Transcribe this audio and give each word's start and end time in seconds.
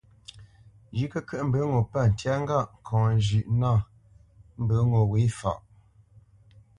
Zhʉ̌ʼ 0.97 1.11
kəkyə́ʼ 1.11 1.45
mbə 1.47 1.59
ŋo 1.71 1.79
pə̂ 1.91 2.01
ntyá 2.09 2.33
ŋgâʼ 2.41 2.65
ŋkɔŋ 2.79 3.01
məlě 3.57 3.71
mbə 4.61 4.75
nâ 4.89 4.99
wě 5.11 5.21
faʼ. 5.39 5.57